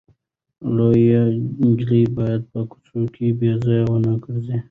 لويه 0.75 1.21
نجلۍ 1.65 2.03
باید 2.17 2.41
په 2.51 2.59
کوڅو 2.69 3.01
کې 3.13 3.25
بې 3.39 3.51
ځایه 3.63 3.83
ونه 3.91 4.13
ګرځي. 4.23 4.57